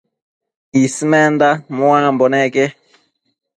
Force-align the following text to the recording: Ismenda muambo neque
Ismenda 0.83 1.49
muambo 1.77 2.25
neque 2.33 2.65